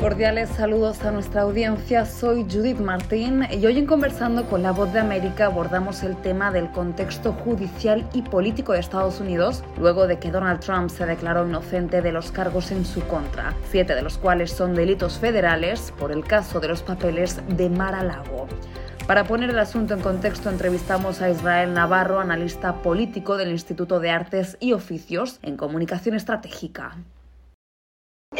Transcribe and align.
Cordiales 0.00 0.48
saludos 0.48 1.02
a 1.04 1.10
nuestra 1.10 1.42
audiencia, 1.42 2.06
soy 2.06 2.46
Judith 2.50 2.78
Martín 2.80 3.44
y 3.50 3.66
hoy 3.66 3.76
en 3.76 3.84
Conversando 3.84 4.46
con 4.48 4.62
la 4.62 4.72
Voz 4.72 4.90
de 4.94 4.98
América 4.98 5.44
abordamos 5.44 6.02
el 6.02 6.16
tema 6.16 6.50
del 6.50 6.70
contexto 6.70 7.34
judicial 7.34 8.08
y 8.14 8.22
político 8.22 8.72
de 8.72 8.80
Estados 8.80 9.20
Unidos 9.20 9.62
luego 9.78 10.06
de 10.06 10.18
que 10.18 10.30
Donald 10.30 10.60
Trump 10.60 10.88
se 10.88 11.04
declaró 11.04 11.46
inocente 11.46 12.00
de 12.00 12.12
los 12.12 12.32
cargos 12.32 12.70
en 12.70 12.86
su 12.86 13.02
contra, 13.08 13.54
siete 13.70 13.94
de 13.94 14.00
los 14.00 14.16
cuales 14.16 14.52
son 14.52 14.74
delitos 14.74 15.18
federales 15.18 15.92
por 15.98 16.12
el 16.12 16.24
caso 16.24 16.60
de 16.60 16.68
los 16.68 16.80
papeles 16.80 17.38
de 17.46 17.68
Mar-a-Lago. 17.68 18.48
Para 19.06 19.24
poner 19.24 19.50
el 19.50 19.58
asunto 19.58 19.92
en 19.92 20.00
contexto, 20.00 20.48
entrevistamos 20.48 21.20
a 21.20 21.28
Israel 21.28 21.74
Navarro, 21.74 22.20
analista 22.20 22.80
político 22.80 23.36
del 23.36 23.50
Instituto 23.50 24.00
de 24.00 24.10
Artes 24.10 24.56
y 24.60 24.72
Oficios 24.72 25.40
en 25.42 25.58
Comunicación 25.58 26.14
Estratégica. 26.14 26.96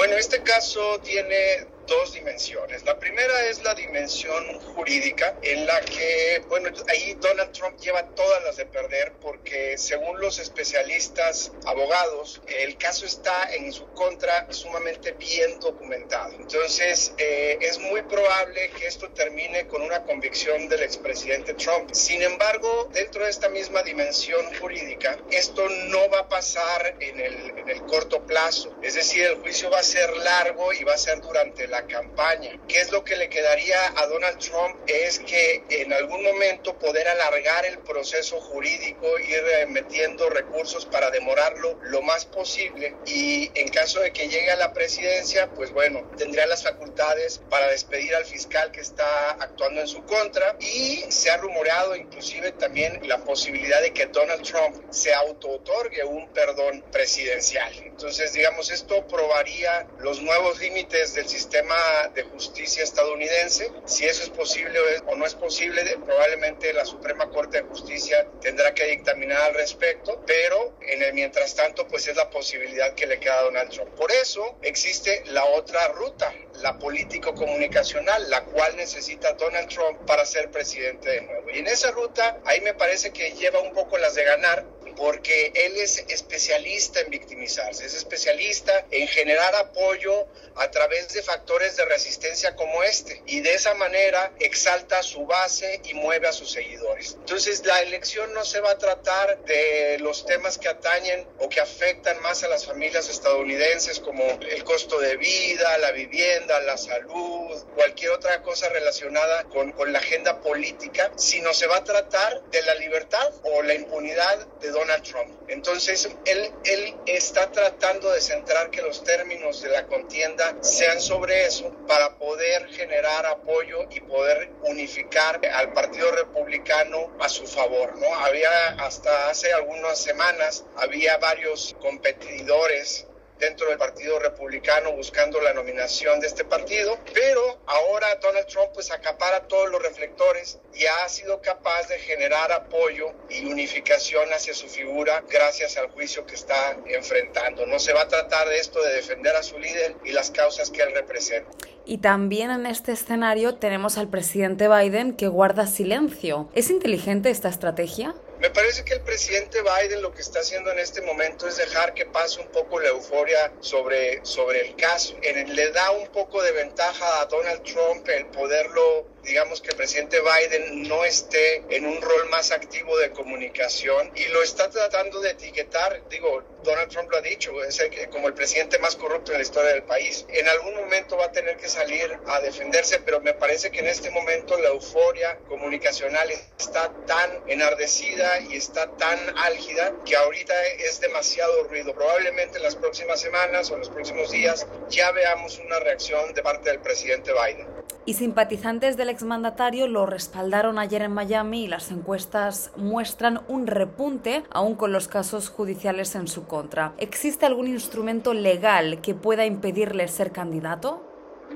Bueno, 0.00 0.16
este 0.16 0.42
caso 0.42 1.00
tiene 1.02 1.66
dos 1.86 2.14
dimensiones. 2.14 2.84
La 2.84 2.98
primera 2.98 3.46
es 3.50 3.62
la 3.64 3.74
dimensión 4.10 4.60
jurídica, 4.74 5.36
en 5.42 5.66
la 5.66 5.80
que, 5.82 6.42
bueno, 6.48 6.70
ahí 6.88 7.16
Donald 7.20 7.52
Trump 7.52 7.78
lleva 7.78 8.02
todas 8.14 8.42
las 8.42 8.56
de 8.56 8.66
perder 8.66 9.12
porque 9.20 9.78
según 9.78 10.20
los 10.20 10.38
especialistas 10.38 11.52
abogados, 11.64 12.40
el 12.48 12.76
caso 12.76 13.06
está 13.06 13.54
en 13.54 13.72
su 13.72 13.86
contra 13.92 14.52
sumamente 14.52 15.12
bien 15.12 15.60
documentado. 15.60 16.34
Entonces, 16.34 17.12
eh, 17.18 17.58
es 17.60 17.78
muy 17.78 18.02
probable 18.02 18.70
que 18.70 18.86
esto 18.86 19.08
termine 19.10 19.68
con 19.68 19.82
una 19.82 20.02
convicción 20.02 20.68
del 20.68 20.82
expresidente 20.82 21.54
Trump. 21.54 21.90
Sin 21.92 22.22
embargo, 22.22 22.88
dentro 22.92 23.24
de 23.24 23.30
esta 23.30 23.48
misma 23.48 23.82
dimensión 23.82 24.44
jurídica, 24.58 25.18
esto 25.30 25.68
no 25.68 26.10
va 26.10 26.20
a 26.20 26.28
pasar 26.28 26.96
en 26.98 27.20
el, 27.20 27.58
en 27.58 27.68
el 27.68 27.82
corto 27.82 28.26
plazo. 28.26 28.74
Es 28.82 28.94
decir, 28.94 29.24
el 29.24 29.36
juicio 29.36 29.70
va 29.70 29.78
a 29.78 29.84
ser 29.84 30.16
largo 30.16 30.72
y 30.72 30.82
va 30.82 30.94
a 30.94 30.98
ser 30.98 31.20
durante 31.20 31.68
la 31.68 31.86
campaña. 31.86 32.58
¿Qué 32.66 32.80
es 32.80 32.90
lo 32.90 33.04
que 33.04 33.16
le 33.16 33.28
quedaría 33.28 33.99
a 34.00 34.06
Donald 34.06 34.38
Trump? 34.38 34.76
Es 34.86 35.18
que 35.18 35.62
en 35.68 35.92
algún 35.92 36.22
momento 36.22 36.78
poder 36.78 37.08
alargar 37.08 37.66
el 37.66 37.78
proceso 37.78 38.40
jurídico, 38.40 39.18
ir 39.18 39.42
eh, 39.58 39.66
metiendo 39.66 40.28
recursos 40.30 40.86
para 40.86 41.10
demorarlo 41.10 41.78
lo 41.82 42.02
más 42.02 42.24
posible 42.24 42.94
y 43.06 43.50
en 43.54 43.68
caso 43.68 44.00
de 44.00 44.12
que 44.12 44.28
llegue 44.28 44.50
a 44.50 44.56
la 44.56 44.72
presidencia, 44.72 45.50
pues 45.50 45.72
bueno, 45.72 46.10
tendría 46.16 46.46
las 46.46 46.62
facultades 46.62 47.40
para 47.50 47.68
despedir 47.68 48.14
al 48.14 48.24
fiscal 48.24 48.70
que 48.72 48.80
está 48.80 49.32
actuando 49.32 49.80
en 49.80 49.88
su 49.88 50.04
contra 50.04 50.56
y 50.60 51.04
se 51.10 51.30
ha 51.30 51.36
rumoreado 51.36 51.96
inclusive 51.96 52.52
también 52.52 53.00
la 53.06 53.18
posibilidad 53.18 53.80
de 53.82 53.92
que 53.92 54.06
Donald 54.06 54.42
Trump 54.42 54.76
se 54.90 55.14
auto-otorgue 55.14 56.04
un 56.04 56.28
perdón 56.28 56.84
presidencial. 56.90 57.72
Entonces, 57.84 58.32
digamos, 58.32 58.70
esto 58.70 59.06
probaría 59.06 59.86
los 59.98 60.22
nuevos 60.22 60.58
límites 60.60 61.14
del 61.14 61.28
sistema 61.28 61.76
de 62.14 62.22
justicia 62.22 62.82
estadounidense. 62.82 63.70
Si 63.90 64.06
eso 64.06 64.22
es 64.22 64.30
posible 64.30 64.78
o 65.08 65.16
no 65.16 65.26
es 65.26 65.34
posible, 65.34 65.82
probablemente 66.04 66.72
la 66.72 66.84
Suprema 66.84 67.28
Corte 67.28 67.60
de 67.60 67.68
Justicia 67.68 68.24
tendrá 68.40 68.72
que 68.72 68.86
dictaminar 68.86 69.42
al 69.42 69.54
respecto, 69.54 70.22
pero 70.24 70.76
en 70.80 71.02
el 71.02 71.12
mientras 71.12 71.56
tanto, 71.56 71.88
pues 71.88 72.06
es 72.06 72.14
la 72.14 72.30
posibilidad 72.30 72.94
que 72.94 73.08
le 73.08 73.18
queda 73.18 73.40
a 73.40 73.42
Donald 73.42 73.68
Trump. 73.72 73.90
Por 73.96 74.12
eso 74.12 74.56
existe 74.62 75.24
la 75.26 75.44
otra 75.44 75.88
ruta, 75.88 76.32
la 76.62 76.78
político-comunicacional, 76.78 78.30
la 78.30 78.44
cual 78.44 78.76
necesita 78.76 79.32
Donald 79.32 79.68
Trump 79.68 80.06
para 80.06 80.24
ser 80.24 80.52
presidente 80.52 81.10
de 81.10 81.22
nuevo. 81.22 81.50
Y 81.50 81.58
en 81.58 81.66
esa 81.66 81.90
ruta, 81.90 82.38
ahí 82.44 82.60
me 82.60 82.74
parece 82.74 83.10
que 83.12 83.32
lleva 83.32 83.58
un 83.58 83.72
poco 83.72 83.98
las 83.98 84.14
de 84.14 84.22
ganar, 84.22 84.64
porque 85.00 85.50
él 85.54 85.78
es 85.78 86.04
especialista 86.08 87.00
en 87.00 87.08
victimizarse, 87.08 87.86
es 87.86 87.94
especialista 87.94 88.84
en 88.90 89.08
generar 89.08 89.54
apoyo 89.54 90.26
a 90.56 90.70
través 90.70 91.14
de 91.14 91.22
factores 91.22 91.74
de 91.78 91.86
resistencia 91.86 92.54
como 92.54 92.82
este 92.82 93.22
y 93.24 93.40
de 93.40 93.54
esa 93.54 93.72
manera 93.72 94.30
exalta 94.40 95.02
su 95.02 95.24
base 95.24 95.80
y 95.84 95.94
mueve 95.94 96.28
a 96.28 96.34
sus 96.34 96.52
seguidores. 96.52 97.14
Entonces 97.18 97.64
la 97.64 97.80
elección 97.80 98.34
no 98.34 98.44
se 98.44 98.60
va 98.60 98.72
a 98.72 98.78
tratar 98.78 99.42
de 99.44 99.96
los 100.00 100.26
temas 100.26 100.58
que 100.58 100.68
atañen 100.68 101.26
o 101.38 101.48
que 101.48 101.60
afectan 101.60 102.20
más 102.20 102.44
a 102.44 102.48
las 102.48 102.66
familias 102.66 103.08
estadounidenses 103.08 104.00
como 104.00 104.22
el 104.22 104.64
costo 104.64 105.00
de 105.00 105.16
vida, 105.16 105.78
la 105.78 105.92
vivienda, 105.92 106.60
la 106.60 106.76
salud, 106.76 107.58
cualquier 107.74 108.10
otra 108.10 108.42
cosa 108.42 108.68
relacionada 108.68 109.44
con, 109.44 109.72
con 109.72 109.94
la 109.94 109.98
agenda 109.98 110.42
política, 110.42 111.10
sino 111.16 111.54
se 111.54 111.66
va 111.68 111.78
a 111.78 111.84
tratar 111.84 112.42
de 112.50 112.60
la 112.60 112.74
libertad 112.74 113.32
o 113.44 113.62
la 113.62 113.72
impunidad 113.72 114.46
de 114.60 114.68
Donald 114.68 114.89
Trump. 114.98 115.30
Entonces, 115.48 116.08
él, 116.24 116.52
él 116.64 116.94
está 117.06 117.50
tratando 117.50 118.10
de 118.10 118.20
centrar 118.20 118.70
que 118.70 118.82
los 118.82 119.02
términos 119.04 119.62
de 119.62 119.70
la 119.70 119.86
contienda 119.86 120.56
sean 120.60 121.00
sobre 121.00 121.46
eso 121.46 121.70
para 121.86 122.16
poder 122.18 122.68
generar 122.68 123.26
apoyo 123.26 123.86
y 123.90 124.00
poder 124.00 124.50
unificar 124.62 125.40
al 125.46 125.72
Partido 125.72 126.10
Republicano 126.12 127.16
a 127.20 127.28
su 127.28 127.46
favor, 127.46 127.96
¿no? 127.98 128.14
Había 128.14 128.68
hasta 128.78 129.30
hace 129.30 129.52
algunas 129.52 130.00
semanas 130.00 130.64
había 130.76 131.16
varios 131.18 131.76
competidores 131.80 133.06
dentro 133.40 133.68
del 133.68 133.78
Partido 133.78 134.18
Republicano 134.18 134.92
buscando 134.92 135.40
la 135.40 135.54
nominación 135.54 136.20
de 136.20 136.26
este 136.26 136.44
partido, 136.44 136.98
pero 137.14 137.58
ahora 137.66 138.14
Donald 138.22 138.46
Trump 138.46 138.70
pues 138.74 138.90
acapara 138.90 139.48
todos 139.48 139.70
los 139.70 139.82
reflectores 139.82 140.60
y 140.74 140.84
ha 140.84 141.08
sido 141.08 141.40
capaz 141.40 141.88
de 141.88 141.98
generar 141.98 142.52
apoyo 142.52 143.12
y 143.28 143.46
unificación 143.46 144.32
hacia 144.32 144.54
su 144.54 144.68
figura 144.68 145.24
gracias 145.28 145.76
al 145.78 145.90
juicio 145.90 146.26
que 146.26 146.34
está 146.34 146.76
enfrentando. 146.86 147.66
No 147.66 147.78
se 147.78 147.92
va 147.92 148.02
a 148.02 148.08
tratar 148.08 148.48
de 148.48 148.58
esto 148.58 148.82
de 148.82 148.92
defender 148.92 149.34
a 149.34 149.42
su 149.42 149.58
líder 149.58 149.96
y 150.04 150.12
las 150.12 150.30
causas 150.30 150.70
que 150.70 150.82
él 150.82 150.92
representa. 150.92 151.50
Y 151.86 151.98
también 151.98 152.50
en 152.50 152.66
este 152.66 152.92
escenario 152.92 153.56
tenemos 153.56 153.98
al 153.98 154.08
presidente 154.08 154.68
Biden 154.68 155.16
que 155.16 155.28
guarda 155.28 155.66
silencio. 155.66 156.48
¿Es 156.54 156.70
inteligente 156.70 157.30
esta 157.30 157.48
estrategia? 157.48 158.14
Me 158.40 158.48
parece 158.48 158.86
que 158.86 158.94
el 158.94 159.02
presidente 159.02 159.58
Biden 159.60 160.00
lo 160.00 160.14
que 160.14 160.22
está 160.22 160.40
haciendo 160.40 160.72
en 160.72 160.78
este 160.78 161.02
momento 161.02 161.46
es 161.46 161.58
dejar 161.58 161.92
que 161.92 162.06
pase 162.06 162.40
un 162.40 162.48
poco 162.48 162.80
la 162.80 162.88
euforia 162.88 163.52
sobre, 163.60 164.24
sobre 164.24 164.66
el 164.66 164.76
caso. 164.76 165.14
Le 165.20 165.70
da 165.72 165.90
un 165.90 166.08
poco 166.08 166.42
de 166.42 166.52
ventaja 166.52 167.20
a 167.20 167.26
Donald 167.26 167.62
Trump 167.64 168.08
el 168.08 168.26
poderlo 168.28 169.06
digamos 169.24 169.60
que 169.60 169.70
el 169.70 169.76
presidente 169.76 170.18
Biden 170.20 170.88
no 170.88 171.04
esté 171.04 171.62
en 171.68 171.86
un 171.86 172.00
rol 172.00 172.28
más 172.30 172.50
activo 172.52 172.96
de 172.98 173.10
comunicación 173.10 174.10
y 174.14 174.26
lo 174.28 174.42
está 174.42 174.70
tratando 174.70 175.20
de 175.20 175.30
etiquetar, 175.30 176.02
digo, 176.08 176.42
Donald 176.62 176.90
Trump 176.90 177.10
lo 177.10 177.18
ha 177.18 177.20
dicho, 177.20 177.52
es 177.64 177.80
como 178.10 178.28
el 178.28 178.34
presidente 178.34 178.78
más 178.78 178.96
corrupto 178.96 179.32
en 179.32 179.38
la 179.38 179.42
historia 179.42 179.72
del 179.72 179.82
país. 179.82 180.26
En 180.28 180.48
algún 180.48 180.74
momento 180.74 181.16
va 181.16 181.26
a 181.26 181.32
tener 181.32 181.56
que 181.56 181.68
salir 181.68 182.18
a 182.26 182.40
defenderse, 182.40 183.00
pero 183.00 183.20
me 183.20 183.34
parece 183.34 183.70
que 183.70 183.80
en 183.80 183.88
este 183.88 184.10
momento 184.10 184.58
la 184.58 184.68
euforia 184.68 185.38
comunicacional 185.48 186.30
está 186.58 186.92
tan 187.06 187.42
enardecida 187.46 188.29
y 188.38 188.56
está 188.56 188.90
tan 188.92 189.18
álgida 189.36 189.92
que 190.04 190.16
ahorita 190.16 190.54
es 190.78 191.00
demasiado 191.00 191.64
ruido. 191.64 191.94
Probablemente 191.94 192.58
en 192.58 192.62
las 192.62 192.76
próximas 192.76 193.20
semanas 193.20 193.70
o 193.70 193.74
en 193.74 193.80
los 193.80 193.90
próximos 193.90 194.30
días 194.30 194.66
ya 194.88 195.10
veamos 195.12 195.58
una 195.58 195.80
reacción 195.80 196.32
de 196.34 196.42
parte 196.42 196.70
del 196.70 196.80
presidente 196.80 197.32
Biden. 197.32 197.66
Y 198.06 198.14
simpatizantes 198.14 198.96
del 198.96 199.10
exmandatario 199.10 199.86
lo 199.86 200.06
respaldaron 200.06 200.78
ayer 200.78 201.02
en 201.02 201.12
Miami 201.12 201.64
y 201.64 201.68
las 201.68 201.90
encuestas 201.90 202.70
muestran 202.76 203.42
un 203.46 203.66
repunte 203.66 204.42
aún 204.50 204.74
con 204.74 204.92
los 204.92 205.06
casos 205.06 205.50
judiciales 205.50 206.14
en 206.14 206.26
su 206.26 206.46
contra. 206.46 206.94
¿Existe 206.98 207.46
algún 207.46 207.66
instrumento 207.66 208.32
legal 208.32 209.00
que 209.02 209.14
pueda 209.14 209.44
impedirle 209.44 210.08
ser 210.08 210.32
candidato? 210.32 211.09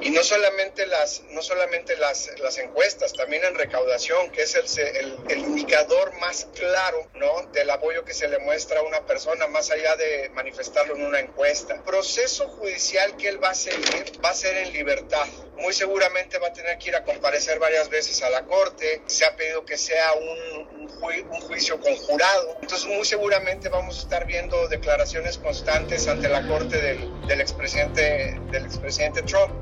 Y 0.00 0.10
no 0.10 0.22
solamente 0.22 0.86
las, 0.86 1.22
no 1.30 1.42
solamente 1.42 1.96
las, 1.96 2.30
las 2.40 2.58
encuestas, 2.58 3.12
también 3.12 3.44
en 3.44 3.54
recaudación, 3.54 4.30
que 4.30 4.42
es 4.42 4.54
el, 4.54 5.16
el, 5.28 5.38
indicador 5.38 6.12
más 6.20 6.48
claro 6.54 7.08
¿no? 7.14 7.42
del 7.52 7.70
apoyo 7.70 8.04
que 8.04 8.12
se 8.12 8.28
le 8.28 8.38
muestra 8.38 8.80
a 8.80 8.82
una 8.82 9.06
persona, 9.06 9.46
más 9.46 9.70
allá 9.70 9.96
de 9.96 10.30
manifestarlo 10.34 10.96
en 10.96 11.02
una 11.02 11.20
encuesta. 11.20 11.74
El 11.74 11.82
proceso 11.82 12.48
judicial 12.48 13.16
que 13.16 13.28
él 13.28 13.42
va 13.42 13.50
a 13.50 13.54
seguir 13.54 14.12
va 14.24 14.30
a 14.30 14.34
ser 14.34 14.56
en 14.58 14.72
libertad. 14.72 15.26
Muy 15.56 15.72
seguramente 15.72 16.38
va 16.38 16.48
a 16.48 16.52
tener 16.52 16.76
que 16.78 16.90
ir 16.90 16.96
a 16.96 17.02
comparecer 17.02 17.58
varias 17.58 17.88
veces 17.88 18.22
a 18.22 18.28
la 18.28 18.44
corte. 18.44 19.02
Se 19.06 19.24
ha 19.24 19.34
pedido 19.34 19.64
que 19.64 19.78
sea 19.78 20.12
un, 20.12 20.76
un, 21.02 21.40
juicio 21.40 21.80
conjurado. 21.80 22.58
Entonces, 22.60 22.86
muy 22.86 23.04
seguramente 23.04 23.68
vamos 23.68 23.98
a 23.98 24.02
estar 24.02 24.26
viendo 24.26 24.68
declaraciones 24.68 25.38
constantes 25.38 26.06
ante 26.08 26.28
la 26.28 26.46
corte 26.46 26.76
del, 26.76 27.26
del 27.26 27.40
expresidente, 27.40 28.38
del 28.50 28.64
expresidente 28.64 29.22
Trump. 29.22 29.52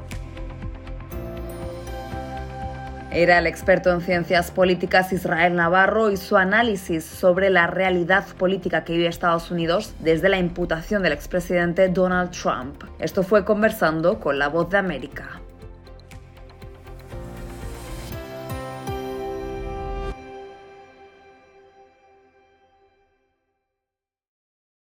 Era 3.15 3.39
el 3.39 3.47
experto 3.47 3.93
en 3.93 4.01
ciencias 4.01 4.51
políticas 4.51 5.13
Israel 5.13 5.55
Navarro 5.55 6.11
y 6.11 6.17
su 6.17 6.37
análisis 6.37 7.05
sobre 7.05 7.49
la 7.49 7.69
realidad 7.69 8.27
política 8.37 8.83
que 8.83 8.95
vive 8.95 9.07
Estados 9.07 9.53
Unidos 9.53 9.95
desde 10.01 10.29
la 10.29 10.39
imputación 10.39 11.05
del 11.05 11.13
expresidente 11.13 11.89
Donald 11.89 12.33
Trump. 12.33 12.83
Esto 12.99 13.23
fue 13.23 13.45
conversando 13.45 14.19
con 14.19 14.41
la 14.41 14.49
voz 14.49 14.69
de 14.71 14.79
América. 14.79 15.44